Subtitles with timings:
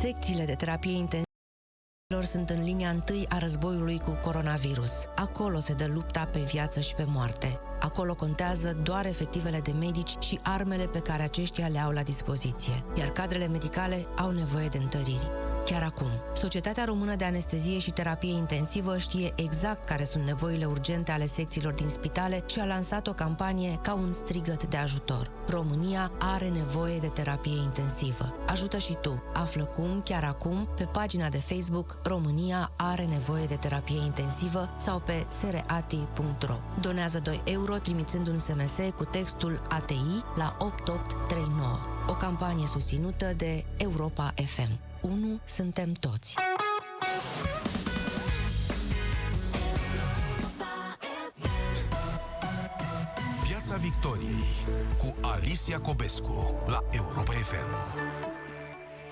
[0.00, 1.24] Secțiile de terapie intensivă
[2.22, 5.04] sunt în linia întâi a războiului cu coronavirus.
[5.16, 7.60] Acolo se dă lupta pe viață și pe moarte.
[7.80, 12.84] Acolo contează doar efectivele de medici și armele pe care aceștia le au la dispoziție,
[12.96, 15.30] iar cadrele medicale au nevoie de întăriri
[15.70, 16.10] chiar acum.
[16.34, 21.72] Societatea Română de Anestezie și Terapie Intensivă știe exact care sunt nevoile urgente ale secțiilor
[21.72, 25.30] din spitale și a lansat o campanie ca un strigăt de ajutor.
[25.48, 28.34] România are nevoie de terapie intensivă.
[28.46, 29.22] Ajută și tu.
[29.34, 34.98] Află cum, chiar acum, pe pagina de Facebook România are nevoie de terapie intensivă sau
[35.00, 36.56] pe sereati.ro.
[36.80, 41.78] Donează 2 euro trimițând un SMS cu textul ATI la 8839.
[42.06, 44.87] O campanie susținută de Europa FM.
[45.00, 46.34] 1 suntem toți.
[53.48, 54.44] Piața Victoriei
[54.98, 58.27] cu Alicia Cobescu la Europa FM.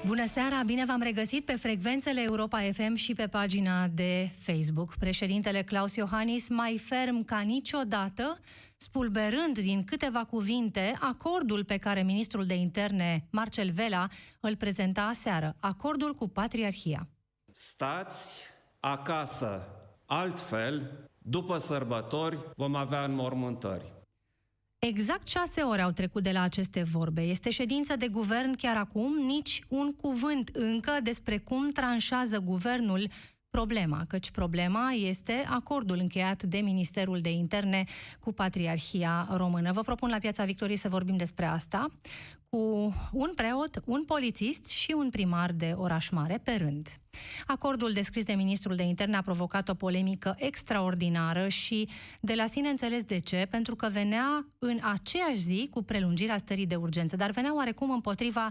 [0.06, 4.94] Bună seara, bine v-am regăsit pe frecvențele Europa FM și pe pagina de Facebook.
[4.98, 8.38] Președintele Claus Iohannis, mai ferm ca niciodată,
[8.77, 14.08] spulberând din câteva cuvinte acordul pe care ministrul de interne, Marcel Vela,
[14.40, 17.08] îl prezenta aseară, acordul cu Patriarhia.
[17.52, 18.42] Stați
[18.80, 19.68] acasă,
[20.04, 23.92] altfel, după sărbători, vom avea înmormântări.
[24.87, 27.20] Exact șase ore au trecut de la aceste vorbe.
[27.20, 33.09] Este ședință de guvern chiar acum, nici un cuvânt încă despre cum tranșează guvernul
[33.51, 37.84] problema, căci problema este acordul încheiat de Ministerul de Interne
[38.20, 39.73] cu Patriarhia Română.
[39.73, 41.91] Vă propun la Piața Victoriei să vorbim despre asta
[42.56, 46.88] cu un preot, un polițist și un primar de oraș mare pe rând.
[47.46, 51.89] Acordul descris de ministrul de interne a provocat o polemică extraordinară și
[52.20, 56.66] de la sine înțeles de ce, pentru că venea în aceeași zi cu prelungirea stării
[56.66, 58.50] de urgență, dar venea oarecum împotriva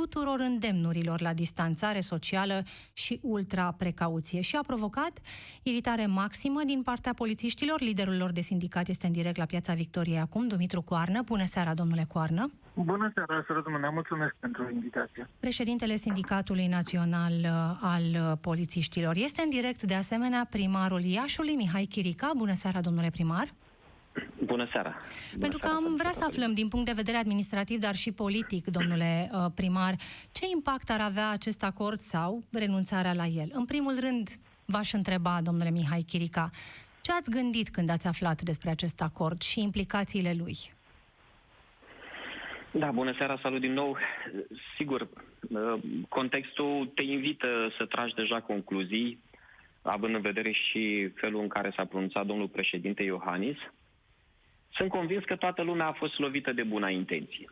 [0.00, 2.62] tuturor îndemnurilor la distanțare socială
[2.92, 5.12] și ultra-precauție și a provocat
[5.62, 7.80] iritare maximă din partea polițiștilor.
[7.80, 11.22] Liderul lor de sindicat este în direct la Piața Victoriei acum, Dumitru Coarnă.
[11.22, 12.50] Bună seara, domnule Coarnă!
[12.74, 13.88] Bună seara, să rămâne.
[13.92, 15.28] Mulțumesc pentru invitație.
[15.40, 17.50] Președintele Sindicatului Național uh,
[17.80, 19.16] al uh, Polițiștilor.
[19.16, 22.32] Este în direct, de asemenea, primarul Iașului, Mihai Chirica.
[22.36, 23.48] Bună seara, domnule primar!
[24.44, 24.96] Bună seara!
[25.40, 29.30] Pentru că am vrea să aflăm din punct de vedere administrativ, dar și politic, domnule
[29.32, 29.94] uh, primar,
[30.32, 33.48] ce impact ar avea acest acord sau renunțarea la el?
[33.52, 34.28] În primul rând,
[34.64, 36.50] v-aș întreba, domnule Mihai Chirica,
[37.00, 40.56] ce ați gândit când ați aflat despre acest acord și implicațiile lui?
[42.70, 43.96] Da, bună seara, salut din nou.
[44.76, 45.74] Sigur, uh,
[46.08, 49.18] contextul te invită să tragi deja concluzii,
[49.82, 53.56] având în vedere și felul în care s-a pronunțat domnul președinte Iohannis.
[54.74, 57.50] Sunt convins că toată lumea a fost lovită de buna intenție.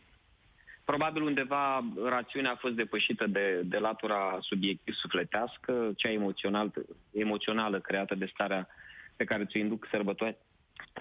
[0.84, 6.72] Probabil undeva rațiunea a fost depășită de, de latura subiectiv sufletească, cea emoțional,
[7.12, 8.68] emoțională creată de starea
[9.16, 10.36] pe care ți-o induc sărbători,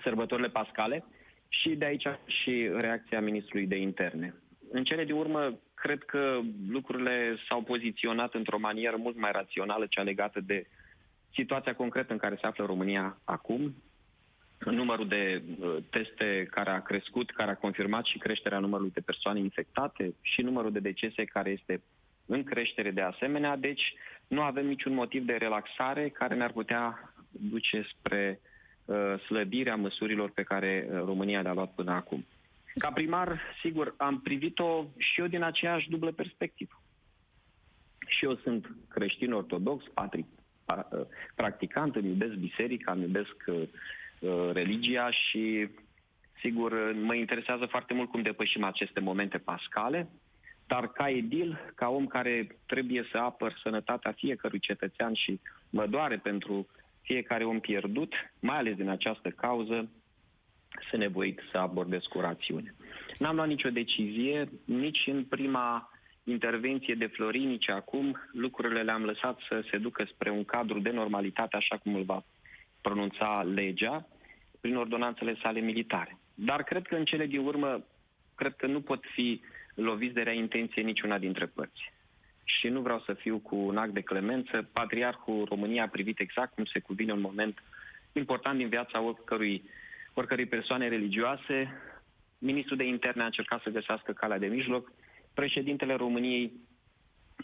[0.04, 1.06] sărbătorile pascale
[1.48, 4.34] și de aici și reacția ministrului de interne.
[4.72, 6.40] În cele din urmă, cred că
[6.70, 10.66] lucrurile s-au poziționat într-o manieră mult mai rațională, cea legată de
[11.34, 13.76] situația concretă în care se află România acum,
[14.70, 19.40] numărul de uh, teste care a crescut, care a confirmat și creșterea numărului de persoane
[19.40, 21.82] infectate și numărul de decese care este
[22.26, 23.94] în creștere de asemenea, deci
[24.28, 28.40] nu avem niciun motiv de relaxare care ne-ar putea duce spre
[28.86, 32.26] uh, slăbirea măsurilor pe care uh, România le-a luat până acum.
[32.74, 36.82] Ca primar, sigur, am privit-o și eu din aceeași dublă perspectivă.
[38.08, 40.26] Și eu sunt creștin ortodox, patri,
[40.66, 41.06] uh,
[41.36, 43.68] practicant, îmi iubesc biserica, îmi iubesc uh, Uh,
[44.52, 45.68] religia și,
[46.40, 50.10] sigur, mă interesează foarte mult cum depășim aceste momente pascale,
[50.68, 55.40] dar ca edil, ca om care trebuie să apăr sănătatea fiecărui cetățean și
[55.70, 56.68] mă doare pentru
[57.02, 59.90] fiecare om pierdut, mai ales din această cauză,
[60.90, 62.76] sunt nevoit să abordez cu rațiune.
[63.20, 65.90] N-am luat nicio decizie, nici în prima
[66.24, 68.18] intervenție de Florin, nici acum.
[68.32, 72.24] Lucrurile le-am lăsat să se ducă spre un cadru de normalitate, așa cum îl va
[72.82, 74.08] pronunța legea
[74.62, 76.18] prin ordonanțele sale militare.
[76.36, 77.84] Dar cred că în cele din urmă,
[78.36, 79.42] cred că nu pot fi
[79.76, 81.94] loviți de rea intenție niciuna dintre părți.
[82.44, 84.70] Și nu vreau să fiu cu un act de clemență.
[84.74, 87.64] Patriarhul României a privit exact cum se cuvine un moment
[88.12, 89.64] important din viața oricărui,
[90.14, 91.72] oricărui persoane religioase.
[92.38, 94.92] Ministrul de interne a încercat să găsească calea de mijloc.
[95.34, 96.52] Președintele României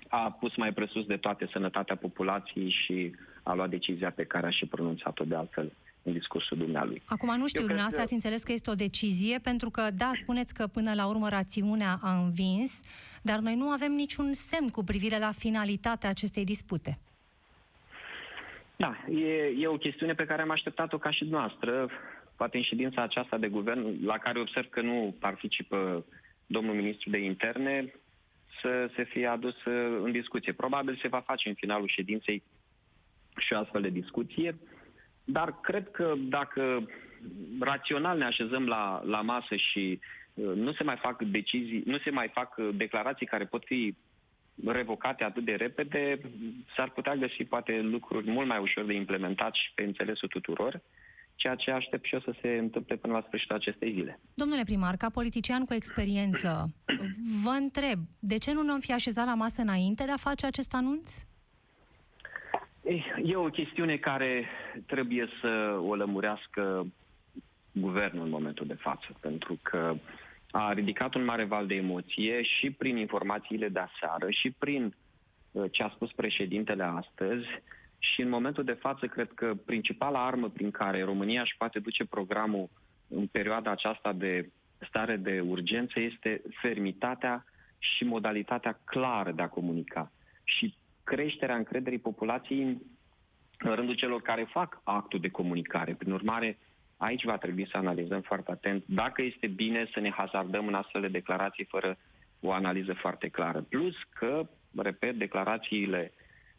[0.08, 3.16] a pus mai presus de toate sănătatea populației și
[3.48, 5.72] a luat decizia pe care a și pronunțat-o de altfel
[6.04, 7.02] în discursul dumnealui.
[7.06, 8.04] Acum nu știu, dumneavoastră că...
[8.04, 11.98] ați înțeles că este o decizie, pentru că, da, spuneți că până la urmă rațiunea
[12.02, 12.82] a învins,
[13.22, 16.98] dar noi nu avem niciun semn cu privire la finalitatea acestei dispute.
[18.76, 21.90] Da, e, e o chestiune pe care am așteptat-o ca și noastră,
[22.36, 26.06] poate în ședința aceasta de guvern, la care observ că nu participă
[26.46, 27.94] domnul ministru de interne,
[28.62, 29.56] să se fie adus
[30.04, 30.54] în discuție.
[30.54, 32.44] Probabil se va face în finalul ședinței
[33.38, 34.58] și o astfel de discuție,
[35.24, 36.88] dar cred că dacă
[37.60, 40.00] rațional ne așezăm la, la masă și
[40.34, 43.96] uh, nu se mai fac decizii, nu se mai fac declarații care pot fi
[44.66, 46.20] revocate atât de repede,
[46.76, 50.82] s-ar putea găsi poate lucruri mult mai ușor de implementat și pe înțelesul tuturor,
[51.36, 54.20] ceea ce aștept și eu să se întâmple până la sfârșitul acestei zile.
[54.34, 56.74] Domnule primar, ca politician cu experiență,
[57.44, 60.74] vă întreb, de ce nu ne-am fi așezat la masă înainte de a face acest
[60.74, 61.16] anunț?
[63.24, 64.46] E o chestiune care
[64.86, 66.86] trebuie să o lămurească
[67.72, 69.96] guvernul în momentul de față, pentru că
[70.52, 74.96] a ridicat un mare val de emoție și prin informațiile de aseară și prin
[75.52, 77.46] uh, ce a spus președintele astăzi.
[78.00, 82.06] Și în momentul de față cred că principala armă prin care România își poate duce
[82.06, 82.70] programul
[83.08, 84.50] în perioada aceasta de
[84.88, 87.46] stare de urgență este fermitatea
[87.80, 90.12] și modalitatea clară de a comunica.
[90.44, 90.76] Și
[91.08, 92.82] creșterea încrederii populației
[93.60, 95.94] în rândul celor care fac actul de comunicare.
[95.94, 96.58] Prin urmare,
[96.98, 101.02] Aici va trebui să analizăm foarte atent dacă este bine să ne hazardăm în astfel
[101.02, 101.98] de declarații fără
[102.40, 103.62] o analiză foarte clară.
[103.62, 106.14] Plus că, repet, declarațiile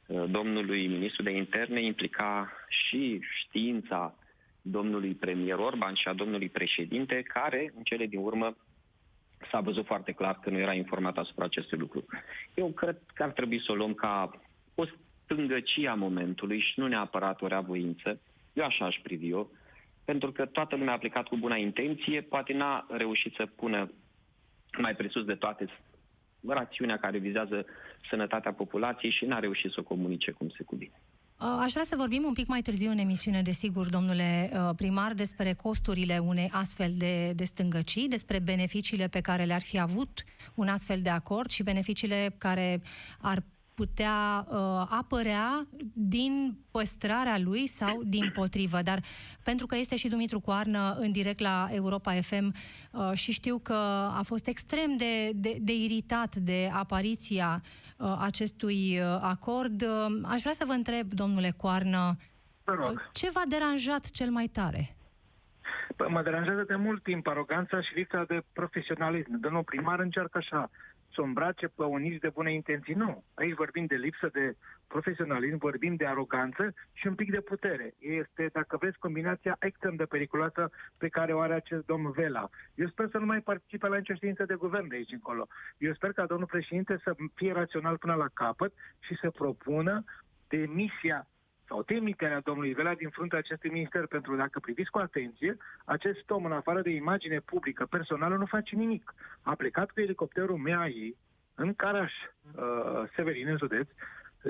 [0.07, 4.15] uh, domnului ministru de interne implica și știința
[4.63, 8.57] domnului premier Orban și a domnului președinte, care, în cele din urmă,
[9.51, 12.05] s-a văzut foarte clar că nu era informat asupra acestui lucru.
[12.55, 14.31] Eu cred că ar trebui să o luăm ca
[14.75, 14.85] o
[15.25, 18.21] stângăcie a momentului și nu neapărat o reavoință.
[18.53, 19.51] Eu așa aș privi eu
[20.05, 23.91] pentru că toată lumea a plecat cu bună intenție, poate n-a reușit să pună
[24.79, 25.67] mai presus de toate
[26.47, 27.67] rațiunea care vizează
[28.11, 31.01] sănătatea populației și n-a reușit să o comunice cum se cuvine.
[31.39, 35.53] Aș vrea să vorbim un pic mai târziu în emisiune, desigur, domnule uh, primar, despre
[35.53, 40.25] costurile unei astfel de, de stângăcii, despre beneficiile pe care le-ar fi avut
[40.55, 42.83] un astfel de acord și beneficiile care
[43.21, 43.43] ar
[43.75, 44.57] putea uh,
[44.89, 48.83] apărea din păstrarea lui sau din potrivă.
[48.83, 49.03] Dar
[49.43, 52.55] pentru că este și Dumitru Coarnă în direct la Europa FM
[52.93, 53.77] uh, și știu că
[54.17, 57.88] a fost extrem de, de, de iritat de apariția uh,
[58.19, 62.17] acestui uh, acord, uh, aș vrea să vă întreb, domnule Coarnă,
[62.65, 64.97] uh, ce v-a deranjat cel mai tare?
[65.97, 69.41] Păi, mă deranjează de mult timp aroganța și lipsa de profesionalism.
[69.41, 70.71] Domnul primar încearcă așa
[71.19, 72.95] să îmbrace pe uniți de bune intenții.
[72.95, 73.25] Nu.
[73.35, 74.57] Aici vorbim de lipsă de
[74.87, 77.95] profesionalism, vorbim de aroganță și un pic de putere.
[77.99, 82.49] Este, dacă vreți, combinația extrem de periculoasă pe care o are acest domn Vela.
[82.75, 85.47] Eu sper să nu mai participe la nicio ședință de guvern de aici încolo.
[85.79, 90.05] Eu sper ca domnul președinte să fie rațional până la capăt și să propună
[90.49, 91.27] demisia
[91.69, 96.31] sau demiterea domnului Velea din fruntea acestui minister, pentru că dacă priviți cu atenție, acest
[96.31, 99.15] om, în afară de imagine publică, personală, nu face nimic.
[99.43, 101.17] A plecat cu elicopterul MEAI
[101.55, 102.13] în Caraș,
[102.55, 103.89] uh, Severin, în județ,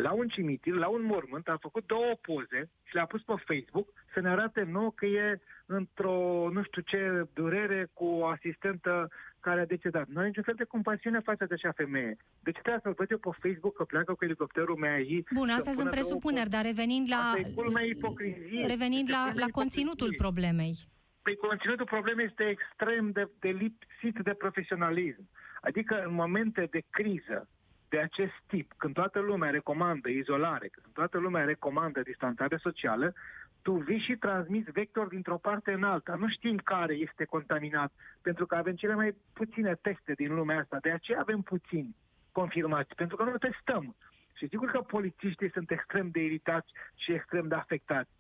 [0.02, 3.92] la un cimitir, la un mormânt, a făcut două poze și le-a pus pe Facebook
[4.12, 9.08] să ne arate nou că e într-o, nu știu ce, durere cu o asistentă
[9.40, 10.06] care a decedat.
[10.08, 12.16] Nu are niciun fel de compasiune față de acea femeie.
[12.40, 14.96] Deci trebuie să-l văd eu pe Facebook că pleacă cu elicopterul meu
[15.34, 17.34] Bun, astea sunt presuppuneri, dar revenind la...
[18.66, 20.74] Revenind la, la conținutul problemei.
[21.22, 25.28] Păi conținutul problemei este extrem de, de lipsit de profesionalism.
[25.60, 27.48] Adică în momente de criză,
[27.88, 33.14] de acest tip, când toată lumea recomandă izolare, când toată lumea recomandă distanțare socială,
[33.62, 36.14] tu vii și transmiți vector dintr-o parte în alta.
[36.14, 37.92] Nu știm care este contaminat,
[38.22, 40.78] pentru că avem cele mai puține teste din lumea asta.
[40.80, 41.96] De aceea avem puțini
[42.32, 43.96] confirmați, pentru că nu testăm.
[44.34, 48.10] Și sigur că polițiștii sunt extrem de iritați și extrem de afectați.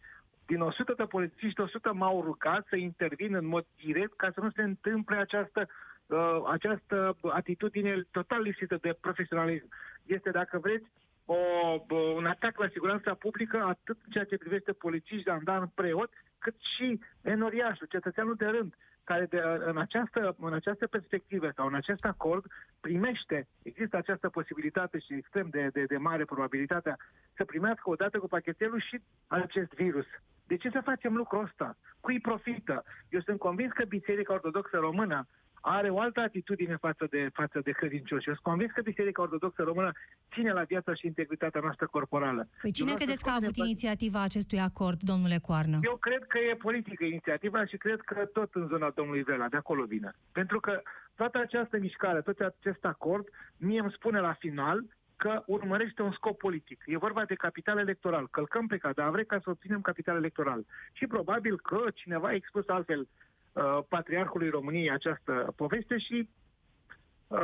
[0.46, 4.50] Din 100 de polițiști, 100 m-au rugat să intervin în mod direct ca să nu
[4.50, 5.68] se întâmple această
[6.08, 9.68] uh, această atitudine total lipsită de profesionalism.
[10.06, 10.86] Este, dacă vreți,
[11.24, 11.36] o,
[12.14, 17.00] un atac la siguranța publică, atât în ceea ce privește polițiști, jandarmi, preot, cât și
[17.22, 18.74] enoriașul, cetățeanul de rând,
[19.04, 22.44] care de, în, această, în această perspectivă sau în acest acord
[22.80, 26.96] primește, există această posibilitate și extrem de, de, de mare probabilitatea
[27.36, 30.06] să primească odată cu pachetelul și acest virus.
[30.46, 31.76] De ce să facem lucrul ăsta?
[32.00, 32.84] Cui profită?
[33.08, 35.26] Eu sunt convins că Biserica Ortodoxă Română
[35.60, 38.28] are o altă atitudine față de, față de credincioși.
[38.28, 39.92] Eu sunt convins că Biserica Ortodoxă Română
[40.32, 42.48] ține la viața și integritatea noastră corporală.
[42.62, 45.78] Păi cine credeți că a avut inițiativa acestui acord, domnule Coarnă?
[45.82, 49.56] Eu cred că e politică inițiativa și cred că tot în zona domnului Vela, de
[49.56, 50.10] acolo vine.
[50.32, 50.82] Pentru că
[51.14, 54.84] toată această mișcare, tot acest acord, mie îmi spune la final
[55.16, 56.82] că urmărește un scop politic.
[56.86, 58.28] E vorba de capital electoral.
[58.30, 60.64] Călcăm pe cadavre ca să obținem capital electoral.
[60.92, 63.08] Și probabil că cineva a expus altfel
[63.58, 66.28] uh, patriarhului României această poveste și
[67.26, 67.38] uh,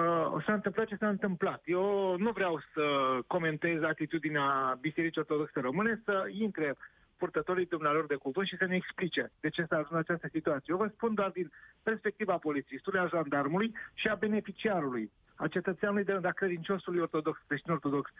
[0.47, 1.62] s-a întâmplat ce s-a întâmplat.
[1.64, 2.83] Eu nu vreau să
[3.26, 6.76] comentez atitudinea Bisericii Ortodoxe Române, să intre
[7.16, 10.73] purtătorii dumnealor de cuvânt și să ne explice de ce s-a ajuns în această situație.
[10.73, 11.52] Eu vă spun doar din
[11.83, 17.73] perspectiva polițistului, a jandarmului și a beneficiarului a cetățeanului de rând, a credinciosului ortodox, creștin
[17.73, 18.11] ortodox.
[18.11, 18.14] 99%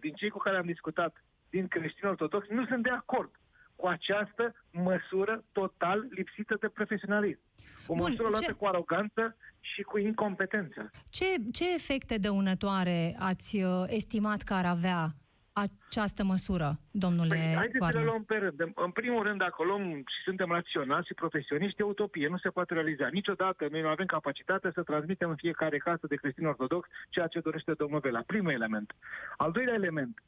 [0.00, 3.30] din cei cu care am discutat din creștini ortodox nu sunt de acord
[3.82, 7.40] cu această măsură total lipsită de profesionalism.
[7.86, 8.52] O Bun, măsură luată ce...
[8.52, 10.90] cu aroganță și cu incompetență.
[11.10, 15.00] Ce, ce efecte dăunătoare ați uh, estimat că ar avea
[15.52, 18.60] această măsură, domnule păi, Haideți să le luăm pe rând.
[18.74, 19.82] În primul rând, dacă luăm
[20.14, 23.06] și suntem raționali și profesioniști, e utopie, nu se poate realiza.
[23.12, 27.40] Niciodată noi nu avem capacitatea să transmitem în fiecare casă de creștin ortodox ceea ce
[27.40, 28.22] dorește domnul Vela.
[28.26, 28.92] Primul element.
[29.36, 30.22] Al doilea element.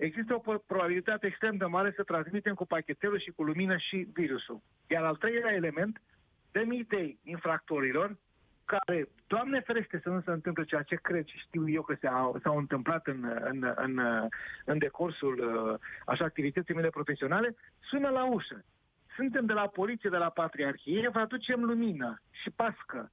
[0.00, 4.60] Există o probabilitate extrem de mare să transmitem cu pachetelul și cu lumină și virusul.
[4.86, 6.00] Iar al treilea element,
[6.52, 8.16] dăm idei infractorilor
[8.64, 12.38] care, Doamne ferește să nu se întâmple ceea ce cred și știu eu că s-au,
[12.42, 14.00] s-au întâmplat în, în, în,
[14.64, 18.64] în decursul uh, așa activității mele profesionale, sună la ușă.
[19.16, 23.10] Suntem de la poliție, de la patriarhie, vă aducem lumină și pască.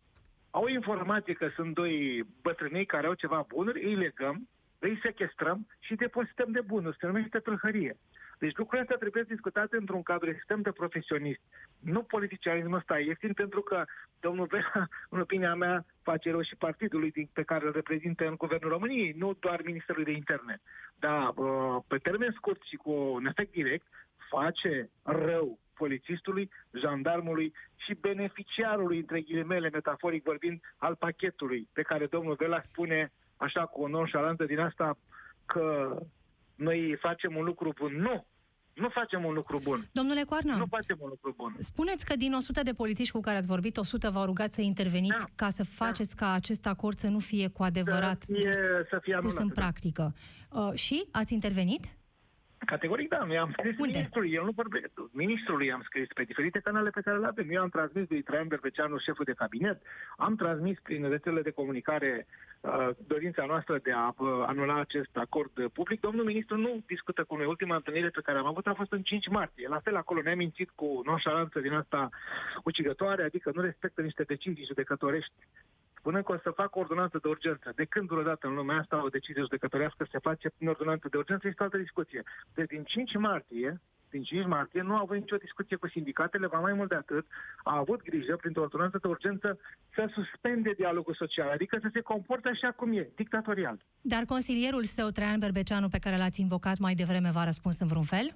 [0.49, 4.47] Au informație că sunt doi bătrânei care au ceva bunuri, îi legăm,
[4.79, 6.97] îi sequestrăm și depozităm de bunuri.
[6.99, 7.97] Se numește tâlhărie.
[8.39, 11.41] Deci lucrurile astea trebuie discutate într-un cadru extrem de profesionist.
[11.79, 13.85] Nu politicianismul ăsta ieftin, pentru că
[14.19, 18.35] domnul Vela, în opinia mea, face rău și partidului din, pe care îl reprezintă în
[18.35, 20.61] Guvernul României, nu doar Ministerul de Interne.
[20.99, 23.85] Dar uh, pe termen scurt și cu un efect direct,
[24.29, 32.35] face rău polițistului, jandarmului și beneficiarului, între ghilimele, metaforic vorbind, al pachetului pe care domnul
[32.35, 34.97] Vela spune așa cu o nonșalanță din asta
[35.45, 35.97] că
[36.55, 37.95] noi facem un lucru bun.
[37.95, 38.25] Nu!
[38.73, 39.89] Nu facem un lucru bun.
[39.91, 41.55] Domnule Coarna, nu facem un lucru bun.
[41.59, 45.25] Spuneți că din 100 de politici cu care ați vorbit, 100 v-au rugat să interveniți
[45.25, 45.31] da.
[45.35, 46.25] ca să faceți da.
[46.25, 48.51] ca acest acord să nu fie cu adevărat să fie,
[48.89, 49.53] să fie pus în da.
[49.53, 50.13] practică.
[50.49, 51.96] Uh, și ați intervenit?
[52.73, 53.91] Categoric da, eu am scris Unde?
[53.91, 54.79] ministrului, el nu vorbe,
[55.11, 57.47] ministrului am scris pe diferite canale pe care le avem.
[57.49, 59.81] Eu am transmis lui Traian Berbeceanu, șeful de cabinet,
[60.17, 62.27] am transmis prin rețelele de comunicare
[62.61, 65.99] uh, dorința noastră de a uh, anula acest acord public.
[65.99, 67.45] Domnul ministru nu discută cu noi.
[67.45, 69.67] Ultima întâlnire pe care am avut a fost în 5 martie.
[69.67, 72.09] La fel acolo ne-a mințit cu nonșalanță din asta
[72.63, 75.33] ucigătoare, adică nu respectă niște decizii judecătorești
[76.07, 77.67] spunând că o să facă ordonanță de urgență.
[77.75, 81.47] De când vreodată în lumea asta o decizie judecătorească se face prin ordonanță de urgență,
[81.47, 82.21] este o altă discuție.
[82.53, 86.59] Deci din 5 martie, din 5 martie, nu a avut nicio discuție cu sindicatele, va
[86.59, 87.25] mai mult de atât,
[87.63, 89.59] a avut grijă, printr-o ordonanță de urgență,
[89.95, 93.77] să suspende dialogul social, adică să se comporte așa cum e, dictatorial.
[94.01, 98.03] Dar consilierul său, Traian Berbeceanu, pe care l-ați invocat mai devreme, v-a răspuns în vreun
[98.15, 98.27] fel?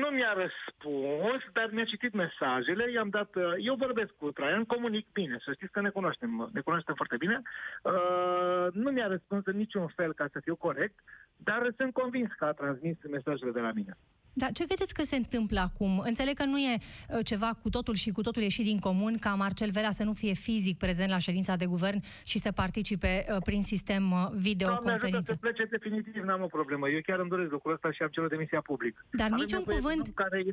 [0.00, 3.34] Nu mi-a răspuns, dar mi-a citit mesajele, i-am dat...
[3.34, 7.16] Uh, eu vorbesc cu Traian, comunic bine, să știți că ne cunoaștem, ne cunoaștem foarte
[7.16, 7.42] bine.
[7.82, 10.94] Uh, nu mi-a răspuns în niciun fel ca să fiu corect,
[11.36, 13.96] dar sunt convins că a transmis mesajele de la mine.
[14.32, 16.02] Dar ce credeți că se întâmplă acum?
[16.04, 19.34] Înțeleg că nu e uh, ceva cu totul și cu totul ieșit din comun ca
[19.34, 23.36] Marcel Vela să nu fie fizic prezent la ședința de guvern și să participe uh,
[23.44, 25.08] prin sistem uh, videoconferință.
[25.08, 26.88] Doamne să plece definitiv, n-am o problemă.
[26.88, 29.04] Eu chiar îmi doresc lucrul ăsta și am cerut demisia public.
[29.10, 30.08] Dar Avem niciun cuvânt...
[30.14, 30.44] Care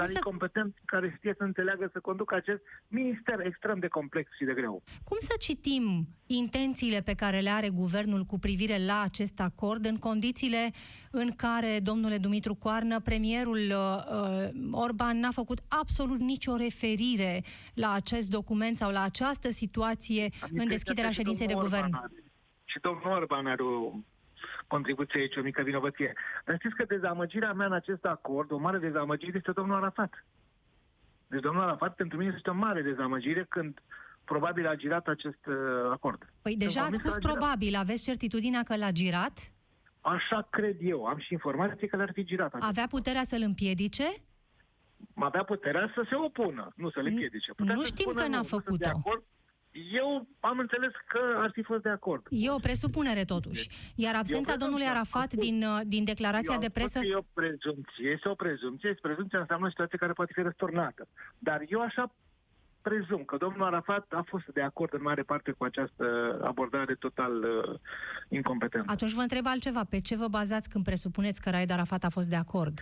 [0.00, 0.18] care să...
[0.20, 4.54] e competent, care știe să înțeleagă, să conducă acest minister extrem de complex și de
[4.54, 4.82] greu.
[5.04, 9.98] Cum să citim intențiile pe care le are guvernul cu privire la acest acord în
[9.98, 10.70] condițiile
[11.10, 17.42] în care, domnule Dumitru Coarnă, premierul uh, Orban n-a făcut absolut nicio referire
[17.74, 21.94] la acest document sau la această situație adică în deschiderea ședinței de guvern?
[21.94, 22.12] Are.
[22.64, 23.92] Și domnul Orban are o
[24.74, 26.12] contribuție aici, o mică vinovăție.
[26.44, 30.12] Dar știți că dezamăgirea mea în acest acord, o mare dezamăgire, este domnul Arafat.
[31.26, 33.72] Deci domnul Arafat pentru mine este o mare dezamăgire când
[34.24, 35.56] probabil a girat acest uh,
[35.90, 36.20] acord.
[36.42, 39.36] Păi deja ați spus probabil, aveți certitudinea că l-a girat?
[40.00, 42.54] Așa cred eu, am și informații că l-ar fi girat.
[42.60, 44.06] Avea puterea să-l împiedice?
[45.14, 47.52] Avea puterea să se opună, nu să le împiedice.
[47.52, 48.90] Putea nu știm că n-a făcut-o.
[49.92, 52.26] Eu am înțeles că ar fi fost de acord.
[52.30, 53.92] E o presupunere totuși.
[53.96, 56.98] Iar absența domnului Arafat din, uh, din declarația de presă...
[57.02, 61.08] E o prezumție, este o prezumție, este prezumția înseamnă o situație care poate fi răsturnată.
[61.38, 62.14] Dar eu așa
[62.82, 66.04] prezum că domnul Arafat a fost de acord în mare parte cu această
[66.42, 67.78] abordare total uh,
[68.28, 68.92] incompetentă.
[68.92, 69.84] Atunci vă întreb altceva.
[69.84, 72.78] Pe ce vă bazați când presupuneți că Raed Arafat a fost de acord?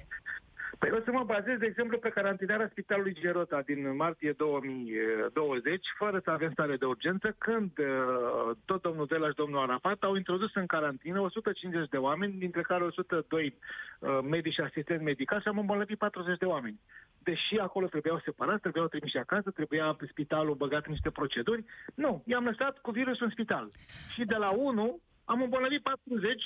[0.79, 6.21] Păi o să mă bazez, de exemplu, pe carantinarea Spitalului Gerota din martie 2020, fără
[6.25, 10.55] să avem stare de urgență, când uh, tot domnul Velaș și domnul Arafat au introdus
[10.55, 13.55] în carantină 150 de oameni, dintre care 102
[13.99, 16.81] uh, medici și asistenți medicali și am îmbolnăvit 40 de oameni.
[17.19, 22.23] Deși acolo trebuiau separați, trebuiau trimiși acasă, trebuia pe spitalul băgat în niște proceduri, nu,
[22.27, 23.71] i-am lăsat cu virusul în spital.
[24.15, 26.43] Și de la 1 am îmbolnăvit 40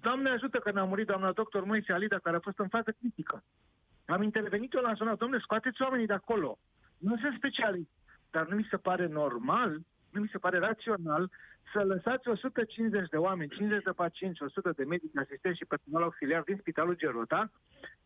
[0.00, 3.42] Doamne ajută că ne-a murit doamna doctor Moise Alida, care a fost în fază critică.
[4.06, 6.58] Am intervenit eu la zonă, domnule, scoateți oamenii de acolo.
[6.98, 7.90] Nu sunt specialist,
[8.30, 9.80] dar nu mi se pare normal,
[10.10, 11.30] nu mi se pare rațional
[11.72, 16.42] să lăsați 150 de oameni, 50 de pacienți, 100 de medici, asistenți și personal auxiliar
[16.42, 17.50] din Spitalul Gerota,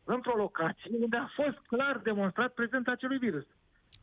[0.04, 3.46] într-o locație unde a fost clar demonstrat prezența acelui virus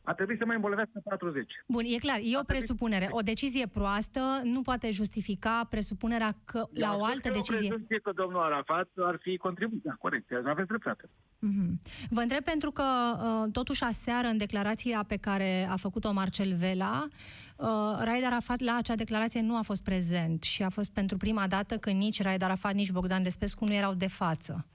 [0.04, 1.52] a trebuit să mai îmbolnăvească 40.
[1.66, 3.08] Bun, e clar, e o presupunere.
[3.10, 7.72] O decizie proastă nu poate justifica presupunerea că la o altă decizie...
[7.72, 9.82] O că domnul Arafat ar fi contribuit.
[9.82, 11.04] Da, corect, aveți dreptate.
[11.06, 12.06] Mm-hmm.
[12.10, 17.08] Vă întreb pentru că, uh, totuși, aseară, în declarația pe care a făcut-o Marcel Vela,
[17.56, 17.66] uh,
[18.04, 21.76] Raed Arafat la acea declarație nu a fost prezent și a fost pentru prima dată
[21.76, 24.66] când nici Raed Arafat, nici Bogdan Despescu nu erau de față.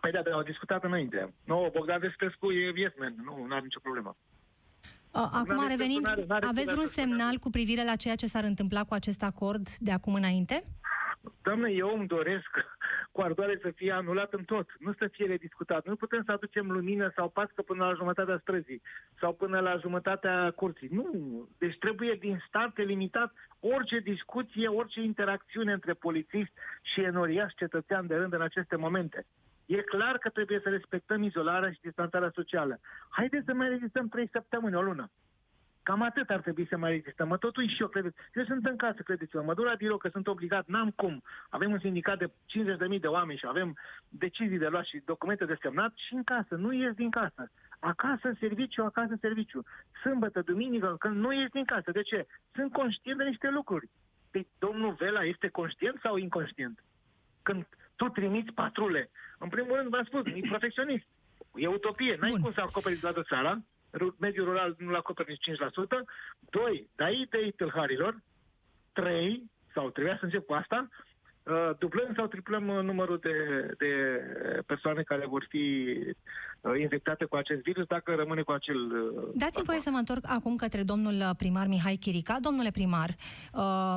[0.00, 1.34] Păi da, dar au discutat înainte.
[1.44, 4.16] Nu, Bogdan Despescu e vietmen, nu, nu are nicio problemă.
[5.10, 8.84] Acum a revenit, n-are, n-are aveți vreun semnal cu privire la ceea ce s-ar întâmpla
[8.84, 10.64] cu acest acord de acum înainte?
[11.42, 12.50] Doamne, eu îmi doresc
[13.12, 15.86] cu ardoare să fie anulat în tot, nu să fie rediscutat.
[15.86, 18.82] Nu putem să aducem lumină sau pască până la jumătatea străzii
[19.20, 20.88] sau până la jumătatea curții.
[20.88, 21.08] Nu,
[21.58, 26.50] deci trebuie din start limitat orice discuție, orice interacțiune între polițist
[26.82, 29.26] și enoriaș cetățean de rând în aceste momente.
[29.66, 32.80] E clar că trebuie să respectăm izolarea și distanțarea socială.
[33.08, 35.10] Haideți să mai rezistăm trei săptămâni, o lună.
[35.82, 37.28] Cam atât ar trebui să mai rezistăm.
[37.28, 38.16] Mă totuși și eu, credeți.
[38.34, 39.42] Eu sunt în casă, credeți-mă.
[39.42, 41.22] Mă duc la birou că sunt obligat, n-am cum.
[41.48, 43.76] Avem un sindicat de 50.000 de oameni și avem
[44.08, 46.54] decizii de luat și documente de semnat și în casă.
[46.54, 47.50] Nu ies din casă.
[47.78, 49.64] Acasă, serviciu, acasă, serviciu.
[50.02, 51.90] Sâmbătă, duminică, când nu ies din casă.
[51.90, 52.26] De ce?
[52.54, 53.88] Sunt conștient de niște lucruri.
[54.30, 56.84] Păi domnul Vela este conștient sau inconștient?
[57.42, 59.10] Când tu trimiți patrule.
[59.38, 61.06] În primul rând, v-am spus, e profesionist.
[61.54, 62.16] E utopie.
[62.20, 62.40] N-ai Bun.
[62.40, 63.58] cum să acoperi toată țara.
[64.18, 66.04] Mediul rural nu-l acoperi nici 5%.
[66.50, 68.22] Doi, dai idei tâlharilor.
[68.92, 70.88] Trei, sau trebuia să încep cu asta,
[71.42, 73.34] uh, dublăm sau triplăm uh, numărul de,
[73.78, 73.90] de
[74.66, 75.64] persoane care vor fi
[76.60, 78.78] uh, infectate cu acest virus dacă rămâne cu acel...
[79.34, 82.36] Dați-mi voie să mă întorc acum către domnul primar Mihai Chirica.
[82.40, 83.10] Domnule primar,
[83.52, 83.96] uh,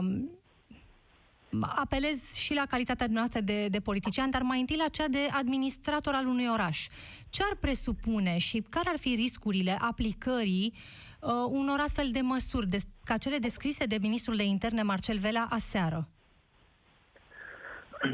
[1.75, 6.13] apelez și la calitatea noastră de, de politician, dar mai întâi la cea de administrator
[6.13, 6.87] al unui oraș.
[7.29, 12.77] Ce ar presupune și care ar fi riscurile aplicării uh, unor astfel de măsuri, de,
[13.03, 16.07] ca cele descrise de ministrul de interne Marcel Vela aseară?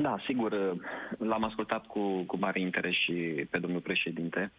[0.02, 0.80] Da, sigur, uh,
[1.17, 3.13] l-am ascultat cu, cu mare interes și
[3.50, 4.52] pe domnul președinte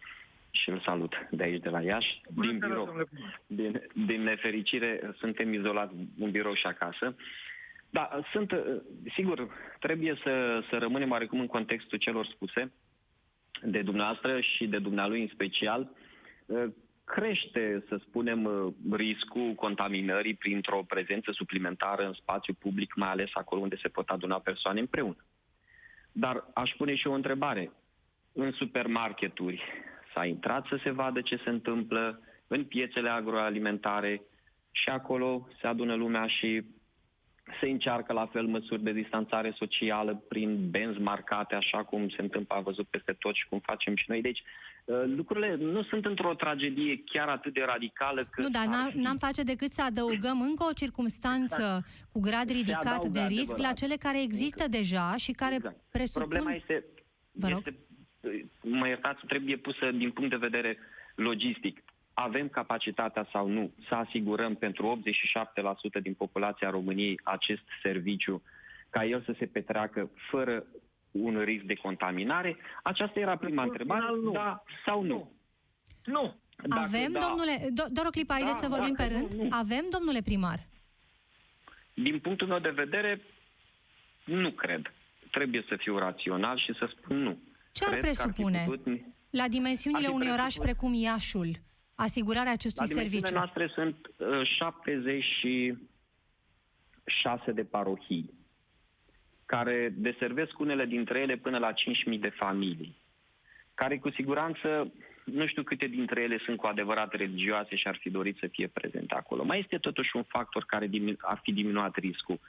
[0.51, 3.07] și îl salut de aici, de la Iași, din birou.
[3.47, 7.05] Din, din nefericire, suntem izolați în birou și acasă.
[7.07, 7.46] Uh,
[7.89, 8.59] da, sunt, uh,
[9.13, 9.47] sigur,
[9.79, 12.71] trebuie să, să rămânem oarecum în contextul celor spuse
[13.61, 15.91] de dumneavoastră și de dumnealui în special.
[16.45, 16.63] Uh,
[17.03, 23.61] crește, să spunem, uh, riscul contaminării printr-o prezență suplimentară în spațiu public, mai ales acolo
[23.61, 25.25] unde se pot aduna persoane împreună.
[26.11, 27.71] Dar aș pune și o întrebare.
[28.33, 29.61] În supermarketuri
[30.13, 34.21] s-a intrat să se vadă ce se întâmplă, în piețele agroalimentare
[34.71, 36.63] și acolo se adună lumea și
[37.59, 42.55] se încearcă la fel măsuri de distanțare socială prin benzi marcate, așa cum se întâmplă,
[42.55, 44.21] a văzut peste tot și cum facem și noi.
[44.21, 44.43] Deci,
[44.85, 48.41] uh, lucrurile nu sunt într-o tragedie chiar atât de radicală că...
[48.41, 52.11] Nu, dar n-am, n-am face decât să adăugăm încă o circunstanță exact.
[52.11, 53.59] cu grad ridicat de risc adevărat.
[53.59, 54.71] la cele care există exact.
[54.71, 55.77] deja și care exact.
[55.91, 56.27] presupun...
[56.27, 56.85] Problema este,
[57.31, 57.77] este
[58.61, 60.77] mă iertați, trebuie pusă din punct de vedere
[61.15, 61.83] logistic
[62.19, 65.01] avem capacitatea sau nu să asigurăm pentru
[65.99, 68.41] 87% din populația României acest serviciu,
[68.89, 70.63] ca el să se petreacă fără
[71.11, 72.57] un risc de contaminare?
[72.83, 74.31] Aceasta era prima întrebare, nu.
[74.31, 75.31] da sau nu?
[76.05, 76.35] Nu.
[76.63, 79.31] Dacă avem, da, domnule, do- doar o clipă, haideți da, să vorbim pe rând.
[79.33, 79.49] Nu, nu.
[79.51, 80.59] Avem, domnule primar?
[81.93, 83.21] Din punctul meu de vedere,
[84.23, 84.93] nu cred.
[85.31, 87.37] Trebuie să fiu rațional și să spun nu.
[87.71, 88.63] Ce ar presupune?
[88.65, 88.99] Putut...
[89.29, 91.65] La dimensiunile unui oraș precum Iașul,
[91.97, 93.33] asigurarea acestui La serviciu?
[93.33, 98.33] La noastre sunt uh, 76 de parohii
[99.45, 102.95] care deservesc unele dintre ele până la 5.000 de familii,
[103.73, 108.09] care cu siguranță nu știu câte dintre ele sunt cu adevărat religioase și ar fi
[108.09, 109.43] dorit să fie prezente acolo.
[109.43, 112.39] Mai este totuși un factor care ar fi diminuat riscul.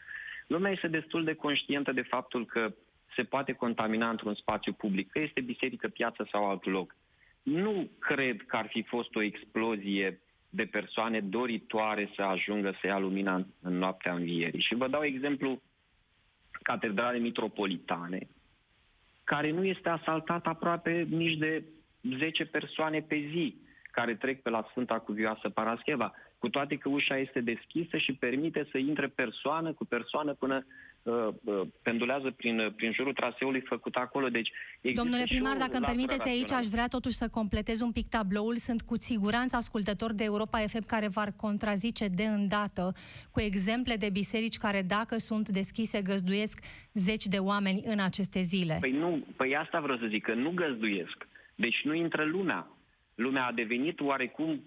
[0.47, 2.75] Lumea este destul de conștientă de faptul că
[3.17, 6.95] se poate contamina într-un spațiu public, că este biserică, piață sau alt loc.
[7.49, 12.99] Nu cred că ar fi fost o explozie de persoane doritoare să ajungă să ia
[12.99, 14.61] lumina în noaptea învierii.
[14.61, 15.63] Și vă dau exemplu
[16.63, 18.29] catedrale mitropolitane,
[19.25, 21.65] care nu este asaltat aproape nici de
[22.19, 23.57] 10 persoane pe zi
[23.91, 28.69] care trec pe la Sfânta Cuvioasă Parascheva, cu toate că ușa este deschisă și permite
[28.71, 30.88] să intre persoană cu persoană până uh, uh,
[31.83, 34.29] pendulează prin, uh, prin jurul traseului făcut acolo.
[34.29, 34.51] Deci
[34.95, 38.57] Domnule primar, dacă îmi permiteți aici, aș vrea totuși să completez un pic tabloul.
[38.57, 42.93] Sunt cu siguranță ascultători de Europa FM care v-ar contrazice de îndată
[43.31, 48.77] cu exemple de biserici care, dacă sunt deschise, găzduiesc zeci de oameni în aceste zile.
[48.81, 51.29] Păi nu, păi asta vreau să zic, că nu găzduiesc.
[51.55, 52.71] Deci nu intră lumea.
[53.15, 54.63] Lumea a devenit oarecum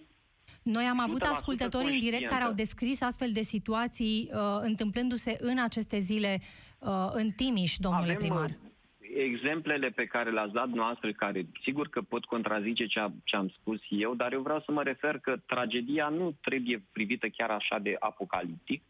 [0.63, 5.59] noi am avut ascultători în direct care au descris astfel de situații uh, întâmplându-se în
[5.59, 6.39] aceste zile
[6.79, 8.49] uh, în Timiș, domnule Avem, primar.
[8.49, 8.71] Uh,
[9.15, 13.49] exemplele pe care le-ați dat noastră, care sigur că pot contrazice ce, a, ce am
[13.49, 17.79] spus eu, dar eu vreau să mă refer că tragedia nu trebuie privită chiar așa
[17.79, 18.81] de apocaliptic,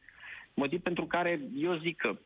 [0.54, 2.18] motiv pentru care eu zic că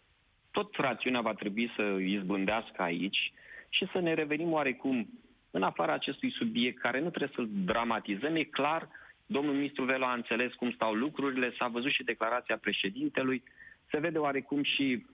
[0.51, 3.33] tot rațiunea va trebui să izbândească aici
[3.69, 5.07] și să ne revenim oarecum
[5.51, 8.87] în afara acestui subiect, care nu trebuie să-l dramatizăm, e clar,
[9.25, 13.43] domnul ministru Velo a înțeles cum stau lucrurile, s-a văzut și declarația președintelui,
[13.91, 15.05] se vede oarecum și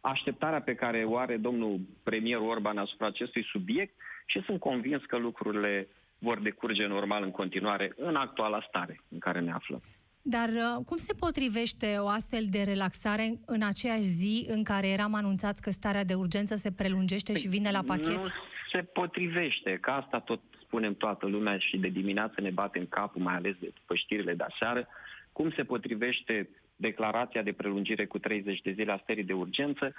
[0.00, 3.94] așteptarea pe care o are domnul premier Orban asupra acestui subiect
[4.26, 9.40] și sunt convins că lucrurile vor decurge normal în continuare în actuala stare în care
[9.40, 9.80] ne aflăm.
[10.22, 15.14] Dar uh, cum se potrivește o astfel de relaxare în aceeași zi în care eram
[15.14, 18.16] anunțați că starea de urgență se prelungește păi, și vine la pachet?
[18.16, 18.28] Nu
[18.72, 20.40] se potrivește, că asta tot
[20.74, 24.34] spunem toată lumea și de dimineață ne bate în capul, mai ales de după știrile
[24.34, 24.88] de aseară,
[25.32, 29.94] cum se potrivește declarația de prelungire cu 30 de zile a stării de urgență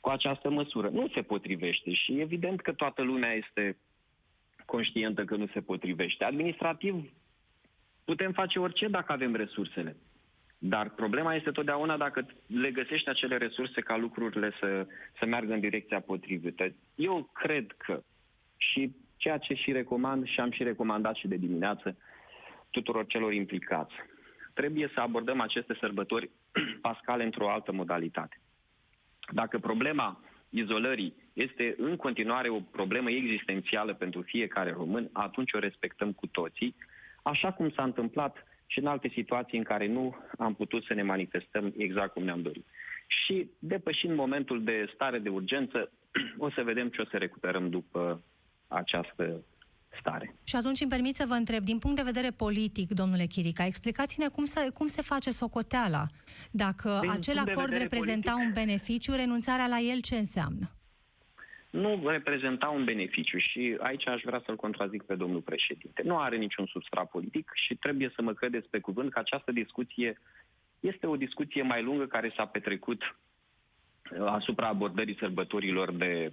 [0.00, 0.88] cu această măsură.
[0.88, 3.76] Nu se potrivește și evident că toată lumea este
[4.64, 6.24] conștientă că nu se potrivește.
[6.24, 7.12] Administrativ
[8.04, 9.96] putem face orice dacă avem resursele.
[10.58, 14.86] Dar problema este totdeauna dacă le găsești acele resurse ca lucrurile să,
[15.18, 16.72] să meargă în direcția potrivită.
[16.94, 18.02] Eu cred că
[18.56, 18.92] și
[19.24, 21.96] ceea ce și recomand și am și recomandat și de dimineață
[22.70, 23.94] tuturor celor implicați,
[24.54, 26.30] trebuie să abordăm aceste sărbători
[26.86, 28.40] pascale într-o altă modalitate.
[29.32, 36.12] Dacă problema izolării este în continuare o problemă existențială pentru fiecare român, atunci o respectăm
[36.12, 36.74] cu toții,
[37.22, 41.02] așa cum s-a întâmplat și în alte situații în care nu am putut să ne
[41.02, 42.66] manifestăm exact cum ne-am dorit.
[43.06, 45.90] Și depășind momentul de stare de urgență,
[46.46, 48.22] o să vedem ce o să recuperăm după
[48.68, 49.44] această
[49.98, 50.34] stare.
[50.44, 54.28] Și atunci îmi permit să vă întreb, din punct de vedere politic, domnule Chirica, explicați-ne
[54.28, 56.04] cum se, cum se face socoteala.
[56.50, 60.68] Dacă din acel acord reprezenta politic, un beneficiu, renunțarea la el ce înseamnă?
[61.74, 66.02] nu reprezenta un beneficiu și aici aș vrea să-l contrazic pe domnul președinte.
[66.04, 70.20] Nu are niciun substrat politic și trebuie să mă credeți pe cuvânt că această discuție
[70.80, 76.32] este o discuție mai lungă care s-a petrecut uh, asupra abordării sărbătorilor de...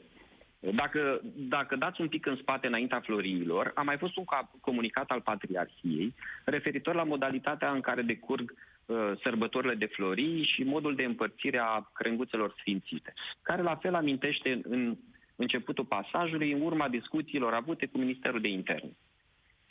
[0.62, 4.24] Dacă, dacă dați un pic în spate înaintea florilor, a mai fost un
[4.60, 8.54] comunicat al Patriarhiei referitor la modalitatea în care decurg
[8.86, 14.62] uh, sărbătorile de florii și modul de împărțire a crenguțelor sfințite, care la fel amintește
[14.64, 14.98] în
[15.36, 18.92] începutul pasajului, în urma discuțiilor avute cu Ministerul de Interne.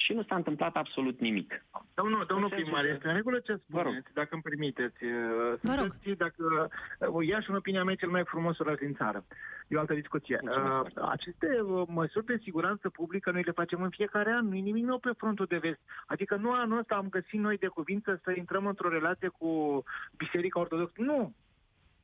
[0.04, 1.64] Și nu s-a întâmplat absolut nimic.
[1.94, 5.04] Domnul, domnul primar, este în regulă ce spuneți, dacă îmi permiteți.
[5.04, 6.16] Uh, Vă rog.
[6.16, 6.70] Dacă,
[7.08, 9.24] uh, Iași, în opinia mea, cel mai frumos oraș din țară.
[9.68, 10.40] E o altă discuție.
[10.42, 11.46] Uh, aceste
[11.86, 14.48] măsuri de siguranță publică noi le facem în fiecare an.
[14.48, 15.80] Nu e nimic nou pe frontul de vest.
[16.06, 19.82] Adică nu anul ăsta am găsit noi de cuvință să intrăm într-o relație cu
[20.16, 20.94] Biserica Ortodoxă.
[20.96, 21.34] Nu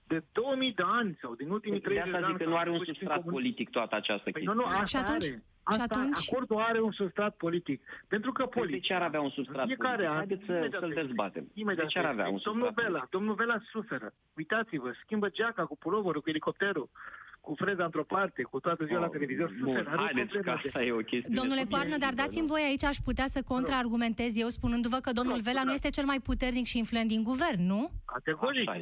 [0.06, 2.38] de 2000 de ani sau din ultimii 30 de, de ani.
[2.38, 4.52] că nu are un substrat politic toată această păi chestie.
[4.52, 5.42] Nu, nu, asta și atunci, are.
[5.62, 6.28] Asta, și atunci...
[6.28, 7.82] Acordul are un substrat politic.
[8.08, 8.80] Pentru că politic...
[8.80, 10.06] De ce ar avea un substrat politic?
[10.06, 11.50] Haideți să, să-l dezbatem.
[11.54, 14.12] Imediat de ce ar avea un substrat domnul Vela, Domnul Vela suferă.
[14.36, 16.88] Uitați-vă, schimbă geaca cu puloverul, cu elicopterul
[17.46, 19.48] cu freza într-o parte, cu toată ziua oh, la televizor.
[19.62, 21.34] Bun, haideți că asta e o chestie.
[21.40, 25.62] Domnule Coarnă, dar dați-mi voi aici, aș putea să contraargumentez eu spunându-vă că domnul Vela
[25.68, 27.80] nu este cel mai puternic și influent din guvern, nu?
[28.14, 28.76] Categoric, da,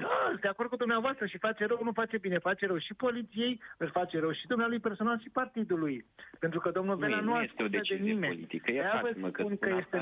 [0.45, 3.91] de acord cu dumneavoastră și face rău, nu face bine, face rău și poliției, îl
[3.99, 5.97] face rău și dumnealui personal și partidului.
[6.39, 8.35] Pentru că domnul Vela nu, nu este o decizie de nimeni.
[8.35, 8.71] politică.
[8.73, 9.97] Iertați-mă că, spun că este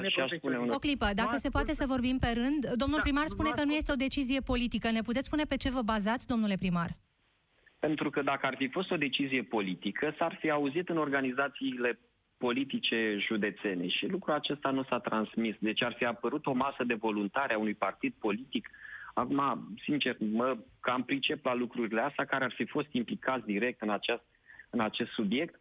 [0.77, 3.73] O clipă, dacă se poate să vorbim pe rând, domnul da, primar spune că nu
[3.73, 4.87] este o decizie politică.
[4.91, 6.91] Ne puteți spune pe ce vă bazați, domnule primar?
[7.87, 11.99] Pentru că dacă ar fi fost o decizie politică, s-ar fi auzit în organizațiile
[12.37, 15.55] politice județene și lucrul acesta nu s-a transmis.
[15.59, 18.71] Deci ar fi apărut o masă de voluntari a unui partid politic.
[19.15, 23.91] Acum, sincer, mă cam pricep la lucrurile astea care ar fi fost implicați direct în
[23.91, 24.23] acest,
[24.71, 25.61] în acest subiect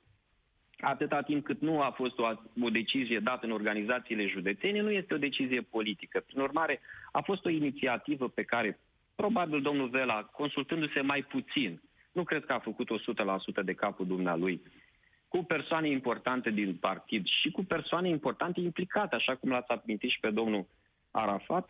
[0.80, 2.24] atâta timp cât nu a fost o,
[2.62, 6.20] o decizie dată în organizațiile județene, nu este o decizie politică.
[6.20, 6.80] Prin urmare,
[7.12, 8.80] a fost o inițiativă pe care
[9.16, 12.88] probabil domnul Vela, consultându-se mai puțin, nu cred că a făcut
[13.62, 14.62] 100% de capul dumnealui,
[15.28, 20.20] cu persoane importante din partid și cu persoane importante implicate, așa cum l-ați amintit și
[20.20, 20.68] pe domnul
[21.12, 21.70] Arafat,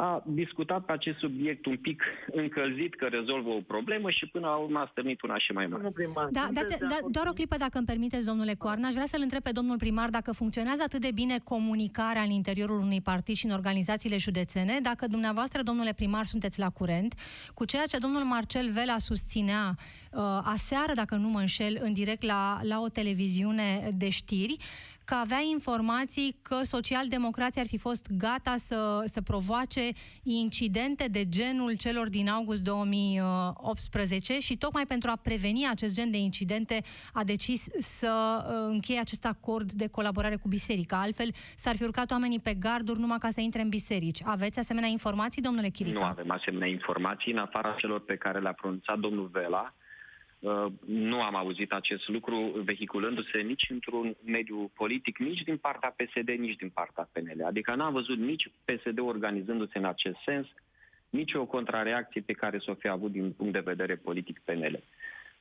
[0.00, 4.54] a discutat pe acest subiect un pic încălzit că rezolvă o problemă și până la
[4.54, 5.82] urmă a stârnit una și mai mare.
[6.30, 9.42] Da, da, da, doar o clipă dacă îmi permiteți, domnule Coarna, aș vrea să-l întreb
[9.42, 13.52] pe domnul primar dacă funcționează atât de bine comunicarea în interiorul unui partid și în
[13.52, 17.14] organizațiile județene, dacă dumneavoastră, domnule primar, sunteți la curent
[17.54, 19.74] cu ceea ce domnul Marcel Vela susținea
[20.12, 24.56] uh, aseară, dacă nu mă înșel, în direct la, la o televiziune de știri,
[25.10, 29.84] că avea informații că socialdemocrații ar fi fost gata să, să provoace
[30.22, 36.16] incidente de genul celor din august 2018 și tocmai pentru a preveni acest gen de
[36.16, 36.80] incidente
[37.12, 41.00] a decis să uh, încheie acest acord de colaborare cu biserica.
[41.00, 44.20] Altfel s-ar fi urcat oamenii pe garduri numai ca să intre în biserici.
[44.24, 46.00] Aveți asemenea informații, domnule Chirica?
[46.00, 49.79] Nu avem asemenea informații, în afara celor pe care le-a pronunțat domnul Vela, Uh,
[50.86, 56.56] nu am auzit acest lucru vehiculându-se nici într-un mediu politic, nici din partea PSD, nici
[56.56, 57.44] din partea PNL.
[57.44, 60.46] Adică n-am văzut nici PSD organizându-se în acest sens,
[61.10, 64.82] nici o contrareacție pe care să o fi avut din punct de vedere politic PNL.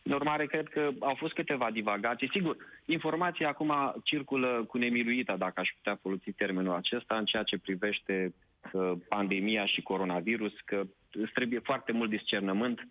[0.03, 2.29] În urmare, cred că au fost câteva divagații.
[2.31, 7.57] Sigur, informația acum circulă cu nemiluită, dacă aș putea folosi termenul acesta, în ceea ce
[7.57, 8.33] privește
[8.71, 12.87] uh, pandemia și coronavirus, că îți trebuie foarte mult discernământ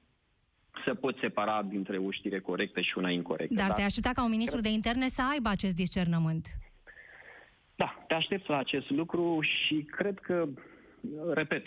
[0.84, 3.54] să poți separa dintre o știre corectă și una incorrectă.
[3.54, 6.46] Dar, dar te aștepta ca un ministru de interne să aibă acest discernământ.
[7.76, 10.48] Da, te aștept la acest lucru și cred că,
[11.34, 11.66] repet,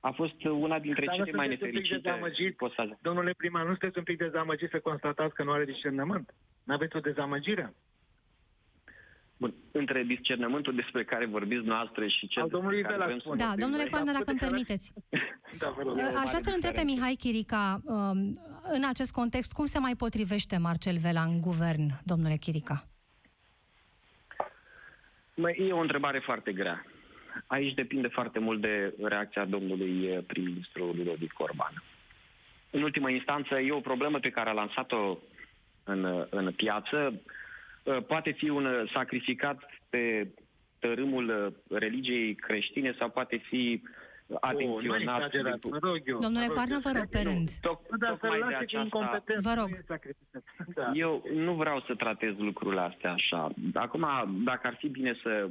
[0.00, 2.20] a fost una dintre Dar cele mai nefericite
[2.56, 2.98] posaje.
[3.02, 6.34] Domnule primar, nu sunteți un pic dezamăgit să constatați că nu are discernământ?
[6.64, 7.74] Nu aveți o dezamăgire?
[9.38, 9.54] Bun.
[9.72, 13.36] Între discernământul despre care vorbiți noastră și cel Al domnului despre care spune.
[13.36, 14.92] Da, domnule Coarnă, dacă îmi permiteți.
[15.58, 15.66] da,
[16.22, 18.18] Aș vrea să-l întreb pe Mihai Chirica, um,
[18.62, 22.84] în acest context, cum se mai potrivește Marcel Vela în guvern, domnule Chirica?
[25.34, 26.86] Mă, e o întrebare foarte grea.
[27.46, 31.82] Aici depinde foarte mult de reacția domnului eh, prim-ministru Ludovic Orban.
[32.70, 35.18] În ultimă instanță, e o problemă pe care a lansat-o
[35.84, 37.20] în, în piață.
[37.82, 39.58] Uh, poate fi un uh, sacrificat
[39.90, 40.28] pe
[40.78, 43.82] tărâmul uh, religiei creștine sau poate fi
[44.40, 45.34] atenționat.
[45.64, 47.48] Oh, Domnule Coarnă, vă rog, pe rând.
[47.98, 48.18] Da,
[49.40, 49.98] vă rog.
[50.74, 50.90] Da.
[50.94, 53.50] Eu nu vreau să tratez lucrurile astea așa.
[53.74, 54.06] Acum,
[54.44, 55.50] dacă ar fi bine să,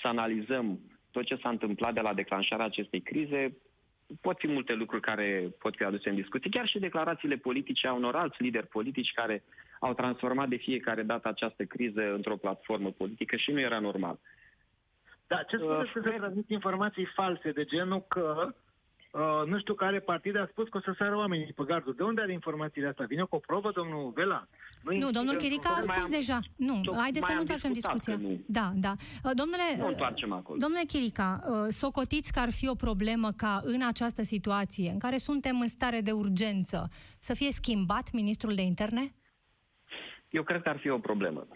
[0.00, 0.78] să analizăm
[1.10, 3.56] tot ce s-a întâmplat de la declanșarea acestei crize,
[4.20, 7.92] pot fi multe lucruri care pot fi aduse în discuție, chiar și declarațiile politice a
[7.92, 9.42] unor alți lideri politici care
[9.80, 14.18] au transformat de fiecare dată această criză într-o platformă politică și nu era normal.
[15.26, 18.54] Da, ce spuneți uh, că se transmit informații false de genul că
[19.12, 21.94] uh, nu știu care partid a spus că o să sară oamenii pe gardul.
[21.94, 23.06] De unde are informațiile astea?
[23.06, 24.46] Vine cu o probă, domnul Vela?
[24.82, 26.38] Nu, nu domnul Chirica a spus am, deja.
[26.56, 28.16] Nu, haideți să nu întoarcem discuția.
[28.16, 28.40] Nu.
[28.46, 28.92] Da, da.
[29.24, 30.58] Uh, domnule, nu întoarcem acolo.
[30.58, 35.16] Domnule Chirica, uh, socotiți că ar fi o problemă ca în această situație, în care
[35.16, 36.88] suntem în stare de urgență,
[37.18, 39.14] să fie schimbat ministrul de interne?
[40.30, 41.46] Eu cred că ar fi o problemă.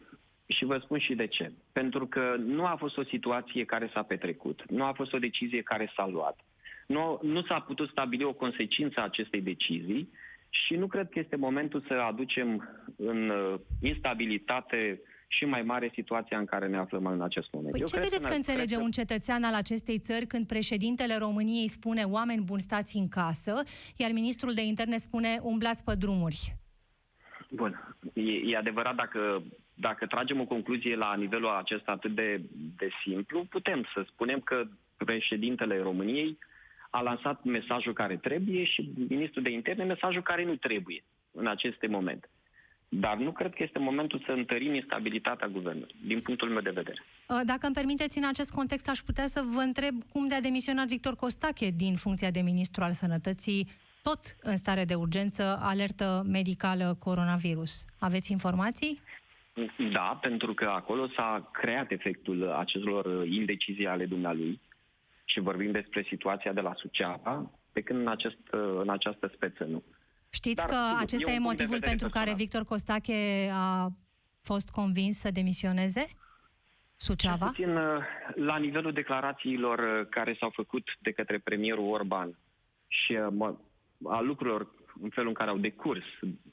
[0.47, 1.53] Și vă spun și de ce.
[1.73, 5.63] Pentru că nu a fost o situație care s-a petrecut, nu a fost o decizie
[5.63, 6.41] care s-a luat,
[6.87, 10.11] nu, nu s-a putut stabili o consecință a acestei decizii
[10.49, 16.39] și nu cred că este momentul să aducem în uh, instabilitate și mai mare situația
[16.39, 17.71] în care ne aflăm în acest moment.
[17.71, 18.83] Păi Eu ce credeți că, că înțelege că...
[18.83, 23.63] un cetățean al acestei țări când președintele României spune oameni buni stați în casă,
[23.97, 26.57] iar ministrul de interne spune umblați pe drumuri?
[27.55, 27.97] Bun.
[28.13, 29.43] E, e adevărat dacă,
[29.75, 32.41] dacă tragem o concluzie la nivelul acesta atât de,
[32.77, 34.65] de simplu, putem să spunem că
[34.97, 36.39] președintele României
[36.91, 41.87] a lansat mesajul care trebuie și ministrul de interne mesajul care nu trebuie în aceste
[41.87, 42.29] momente.
[42.89, 47.03] Dar nu cred că este momentul să întărim instabilitatea guvernului, din punctul meu de vedere.
[47.29, 50.41] Uh, dacă îmi permiteți, în acest context aș putea să vă întreb cum de a
[50.41, 53.69] demisionat Victor Costache din funcția de ministru al sănătății
[54.09, 57.85] tot în stare de urgență, alertă medicală coronavirus.
[57.99, 59.01] Aveți informații?
[59.93, 64.61] Da, pentru că acolo s-a creat efectul acelor indecizii ale dumnealui
[65.25, 68.39] și vorbim despre situația de la Suceava, pe când în, acest,
[68.83, 69.83] în această speță nu.
[70.31, 73.89] Știți Dar, că acesta e motivul pentru care Victor Costache a
[74.43, 76.07] fost convins să demisioneze?
[76.97, 77.47] Suceava?
[77.47, 77.79] Puțin
[78.35, 82.37] la nivelul declarațiilor care s-au făcut de către premierul Orban
[82.89, 83.19] și
[84.03, 84.67] a lucrurilor
[85.03, 86.05] în felul în care au decurs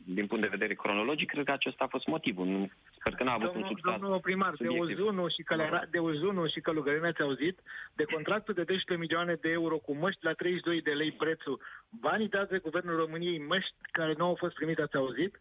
[0.05, 2.45] din punct de vedere cronologic, cred că acesta a fost motivul.
[2.45, 3.99] Nu, sper că n-a avut domnul, un substat.
[3.99, 7.59] Domnul primar, de Uzunu și, Călera, de Uzunu și Călugărina ați auzit
[7.93, 11.59] de contractul de 12 milioane de euro cu măști la 32 de lei prețul.
[11.89, 15.39] Banii dați de Guvernul României, măști care nu au fost primite, ați auzit?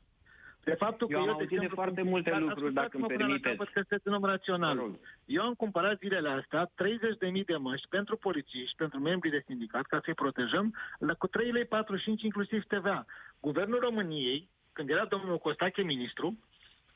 [0.65, 3.57] De faptul că eu, am eu, de, exemplu, de foarte multe lucruri, dacă îmi permiteți.
[3.57, 4.91] Că sunteți un om rațional.
[5.25, 10.01] Eu am cumpărat zilele astea 30.000 de măști pentru polițiști, pentru membrii de sindicat, ca
[10.05, 11.69] să-i protejăm, la, cu 3,45 lei
[12.23, 13.05] inclusiv TVA.
[13.41, 16.39] Guvernul României, când era domnul Costache ministru,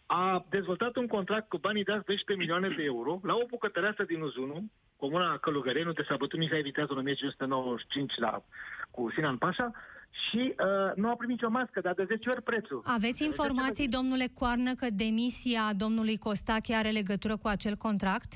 [0.07, 4.21] a dezvoltat un contract cu banii dați 12 milioane de euro la o bucătăreasă din
[4.21, 8.43] Uzunu, comuna Călugărenu, de s-a bătut Mihai Viteazul în 1595 la,
[8.91, 9.73] cu Sinan Pașa,
[10.15, 12.83] și uh, nu a primit nicio mască, dar de 10 ori prețul.
[12.85, 18.33] Aveți informații, domnule Coarnă, că demisia domnului Costache are legătură cu acel contract?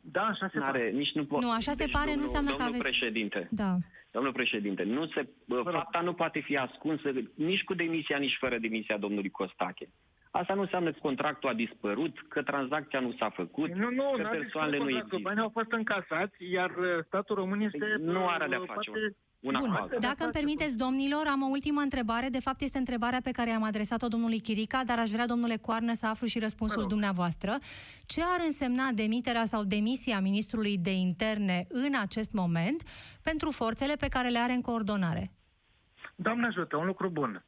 [0.00, 0.90] Da, așa se pare.
[0.90, 2.78] Nici nu, po- nu, așa deci, se pare, domnul, nu înseamnă că aveți...
[2.78, 3.76] președinte, da.
[4.10, 5.28] Domnul președinte, nu se,
[5.64, 9.88] fapta nu poate fi ascunsă nici cu demisia, nici fără demisia domnului Costache.
[10.30, 14.28] Asta nu înseamnă că contractul a dispărut, că tranzacția nu s-a făcut, nu, nu, că
[14.30, 15.18] persoanele nu există.
[15.22, 17.78] Banii au fost încasați, iar uh, statul român este...
[17.78, 18.90] Păi nu are de-a face.
[18.90, 22.28] Poate una Bun, cu dacă îmi permiteți, domnilor, am o ultimă întrebare.
[22.28, 25.94] De fapt, este întrebarea pe care am adresat-o domnului Chirica, dar aș vrea, domnule Coarnă,
[25.94, 27.58] să aflu și răspunsul dumneavoastră.
[28.06, 32.82] Ce ar însemna demiterea sau demisia ministrului de interne în acest moment
[33.22, 35.30] pentru forțele pe care le are în coordonare?
[36.16, 37.44] Doamne ajută, un lucru bun.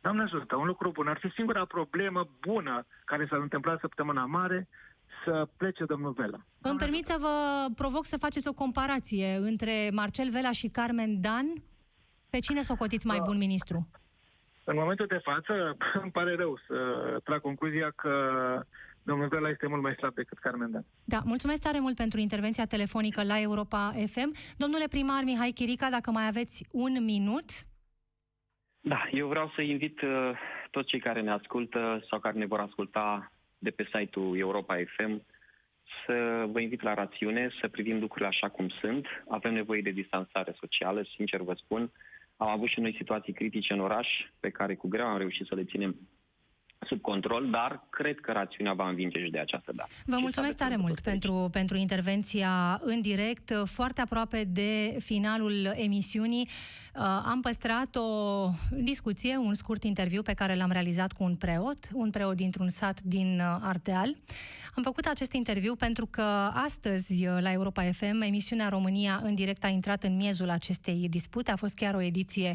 [0.00, 1.08] Doamne ajută, un lucru bun.
[1.08, 4.68] Ar fi singura problemă bună care s-ar întâmpla săptămâna mare
[5.24, 6.38] să plece domnul Vela.
[6.60, 7.34] Îmi permit să vă
[7.74, 11.46] provoc să faceți o comparație între Marcel Vela și Carmen Dan.
[12.30, 13.88] Pe cine socotiți mai bun ministru?
[14.64, 16.76] În momentul de față, îmi pare rău să
[17.24, 18.12] trag concluzia că
[19.02, 20.84] domnul Vela este mult mai slab decât Carmen Dan.
[21.04, 24.34] Da, mulțumesc tare mult pentru intervenția telefonică la Europa FM.
[24.56, 27.48] Domnule primar Mihai Chirica, dacă mai aveți un minut.
[28.80, 30.30] Da, eu vreau să invit uh,
[30.70, 33.31] toți cei care ne ascultă sau care ne vor asculta
[33.62, 35.22] de pe site-ul Europa FM
[36.06, 39.06] să vă invit la rațiune, să privim lucrurile așa cum sunt.
[39.28, 41.90] Avem nevoie de distanțare socială, sincer vă spun.
[42.36, 44.08] Am avut și noi situații critice în oraș,
[44.40, 45.96] pe care cu greu am reușit să le ținem
[46.86, 49.90] sub control, dar cred că rațiunea va învinge și de această dată.
[50.06, 56.48] Vă mulțumesc tare mult pentru, pentru intervenția în direct, foarte aproape de finalul emisiunii.
[56.94, 61.78] Uh, am păstrat o discuție, un scurt interviu pe care l-am realizat cu un preot,
[61.92, 64.16] un preot dintr-un sat din uh, Ardeal.
[64.74, 69.64] Am făcut acest interviu pentru că astăzi uh, la Europa FM, emisiunea România în direct
[69.64, 71.50] a intrat în miezul acestei dispute.
[71.50, 72.54] A fost chiar o ediție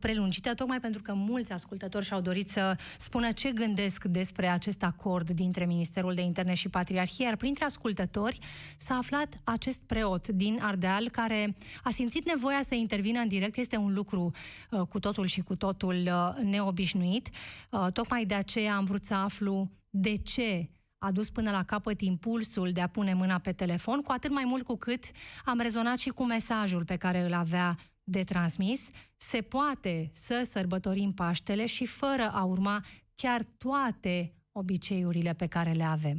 [0.00, 5.30] prelungită, tocmai pentru că mulți ascultători și-au dorit să spună ce gândesc despre acest acord
[5.30, 8.38] dintre Ministerul de Interne și Patriarhie, iar printre ascultători
[8.76, 13.56] s-a aflat acest preot din Ardeal care a simțit nevoia să intervină în direct.
[13.56, 14.30] Este un lucru
[14.70, 17.28] uh, cu totul și cu totul uh, neobișnuit.
[17.70, 22.00] Uh, tocmai de aceea am vrut să aflu de ce a dus până la capăt
[22.00, 25.04] impulsul de a pune mâna pe telefon, cu atât mai mult cu cât
[25.44, 28.88] am rezonat și cu mesajul pe care îl avea de transmis.
[29.16, 32.84] Se poate să sărbătorim Paștele și fără a urma
[33.22, 34.16] chiar toate
[34.52, 36.18] obiceiurile pe care le avem?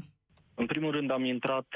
[0.55, 1.67] În primul rând am intrat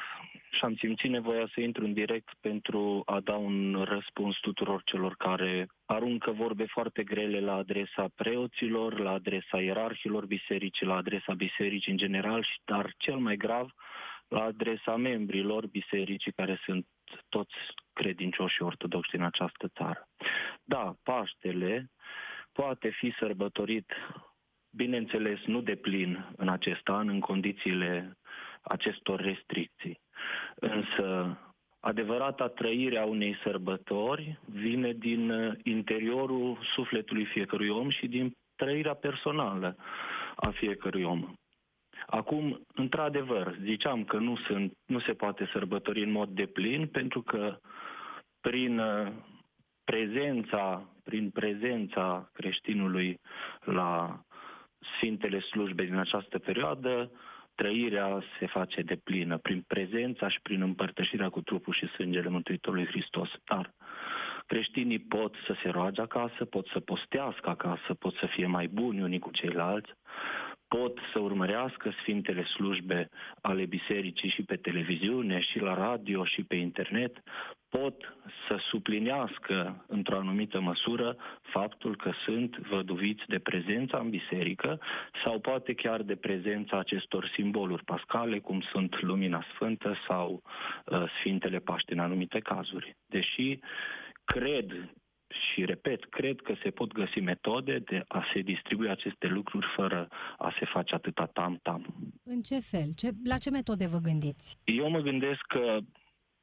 [0.51, 5.15] și am simțit nevoia să intru în direct pentru a da un răspuns tuturor celor
[5.17, 11.91] care aruncă vorbe foarte grele la adresa preoților, la adresa ierarhilor bisericii, la adresa bisericii
[11.91, 13.69] în general, dar cel mai grav
[14.27, 16.87] la adresa membrilor bisericii care sunt
[17.29, 17.55] toți
[17.93, 20.07] credincioși ortodoxi din această țară.
[20.63, 21.91] Da, Paștele
[22.51, 23.91] poate fi sărbătorit
[24.75, 28.17] bineînțeles nu de plin în acest an, în condițiile
[28.61, 29.99] acestor restricții.
[30.55, 31.37] Însă,
[31.79, 35.31] adevărata trăire a unei sărbători vine din
[35.63, 39.75] interiorul sufletului fiecărui om și din trăirea personală
[40.35, 41.33] a fiecărui om.
[42.05, 47.57] Acum, într-adevăr, ziceam că nu, sunt, nu se poate sărbători în mod deplin pentru că
[48.41, 48.81] prin
[49.83, 53.19] prezența, prin prezența creștinului
[53.59, 54.19] la
[54.95, 57.11] Sfintele slujbe din această perioadă,
[57.55, 62.85] trăirea se face de plină prin prezența și prin împărtășirea cu trupul și sângele Mântuitorului
[62.85, 63.29] Hristos.
[63.43, 63.73] Dar
[64.45, 69.01] creștinii pot să se roage acasă, pot să postească acasă, pot să fie mai buni
[69.01, 69.89] unii cu ceilalți,
[70.67, 73.09] pot să urmărească Sfintele slujbe
[73.41, 77.23] ale bisericii și pe televiziune, și la radio, și pe internet,
[77.69, 78.15] pot
[78.47, 84.79] să sub suplinească într-o anumită măsură faptul că sunt văduviți de prezența în biserică
[85.23, 90.41] sau poate chiar de prezența acestor simboluri pascale, cum sunt Lumina Sfântă sau
[90.85, 92.95] uh, Sfintele Paște în anumite cazuri.
[93.05, 93.59] Deși
[94.25, 94.89] cred
[95.27, 100.07] și repet, cred că se pot găsi metode de a se distribui aceste lucruri fără
[100.37, 101.85] a se face atâta tam-tam.
[102.23, 102.93] În ce fel?
[102.95, 104.57] Ce, la ce metode vă gândiți?
[104.63, 105.77] Eu mă gândesc că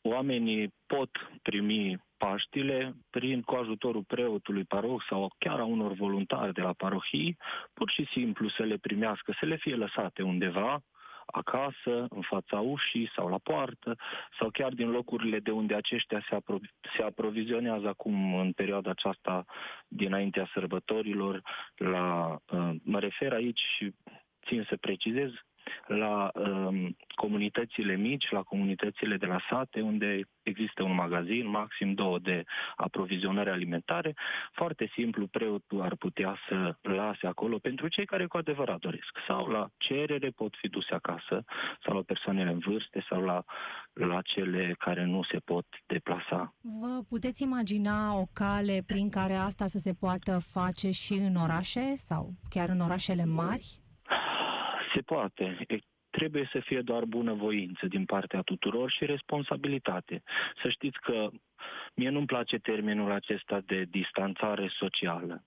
[0.02, 1.10] oamenii pot
[1.42, 7.36] primi Paștile prin cu ajutorul preotului paroh sau chiar a unor voluntari de la parohii,
[7.72, 10.82] pur și simplu să le primească, să le fie lăsate undeva,
[11.26, 13.96] acasă, în fața ușii sau la poartă,
[14.38, 19.44] sau chiar din locurile de unde aceștia se, apro- se aprovizionează acum în perioada aceasta
[19.88, 21.42] dinaintea sărbătorilor.
[21.76, 23.94] La, uh, mă refer aici și
[24.46, 25.30] țin să precizez,
[25.86, 32.18] la um, comunitățile mici, la comunitățile de la sate, unde există un magazin, maxim două
[32.18, 32.44] de
[32.76, 34.14] aprovizionare alimentare.
[34.52, 39.18] Foarte simplu, preotul ar putea să lase acolo pentru cei care cu adevărat doresc.
[39.26, 41.44] Sau la cerere pot fi duse acasă,
[41.84, 43.44] sau la persoanele în vârste, sau la,
[43.92, 46.54] la cele care nu se pot deplasa.
[46.80, 51.94] Vă puteți imagina o cale prin care asta să se poată face și în orașe
[51.96, 53.81] sau chiar în orașele mari?
[55.02, 55.66] Se poate.
[56.10, 60.22] Trebuie să fie doar bunăvoință din partea tuturor și responsabilitate.
[60.62, 61.28] Să știți că
[61.94, 65.44] mie nu-mi place termenul acesta de distanțare socială.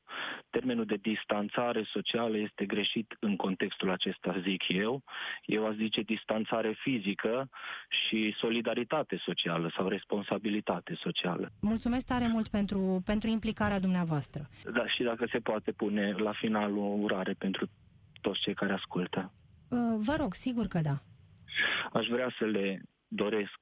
[0.49, 5.03] Termenul de distanțare socială este greșit în contextul acesta, zic eu.
[5.45, 7.49] Eu aș zice distanțare fizică
[7.89, 11.51] și solidaritate socială sau responsabilitate socială.
[11.62, 14.41] Mulțumesc tare mult pentru, pentru implicarea dumneavoastră.
[14.74, 17.68] Da, și dacă se poate pune la final o urare pentru
[18.22, 19.32] toți cei care ascultă.
[19.76, 21.01] Uh, vă rog, sigur că da.
[21.93, 23.59] Aș vrea să le doresc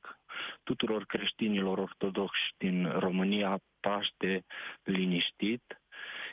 [0.64, 4.46] tuturor creștinilor ortodoxi din România Paște
[4.84, 5.64] liniștit,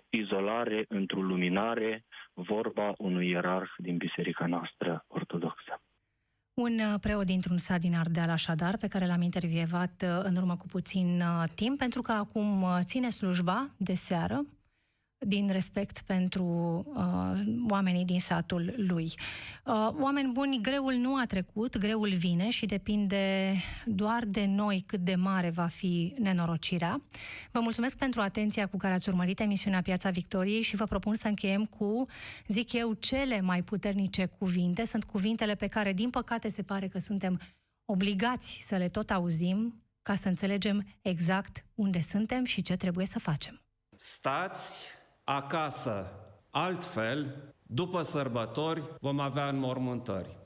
[0.08, 5.82] izolare într-o luminare, vorba unui ierarh din biserica noastră ortodoxă.
[6.54, 10.56] Un uh, preot dintr-un sat din Ardeal, așadar, pe care l-am intervievat uh, în urmă
[10.56, 11.22] cu puțin
[11.54, 14.44] timp, pentru că acum ține slujba de seară
[15.26, 16.44] din respect pentru
[16.94, 19.12] uh, oamenii din satul lui.
[19.64, 23.54] Uh, oameni buni, greul nu a trecut, greul vine și depinde
[23.86, 27.02] doar de noi cât de mare va fi nenorocirea.
[27.50, 31.28] Vă mulțumesc pentru atenția cu care ați urmărit emisiunea Piața Victoriei și vă propun să
[31.28, 32.06] încheiem cu,
[32.46, 34.84] zic eu, cele mai puternice cuvinte.
[34.86, 37.40] Sunt cuvintele pe care, din păcate, se pare că suntem
[37.84, 43.18] obligați să le tot auzim ca să înțelegem exact unde suntem și ce trebuie să
[43.18, 43.60] facem.
[43.96, 44.98] Stați
[45.34, 46.06] acasă.
[46.50, 50.38] Altfel, după sărbători, vom avea înmormântări.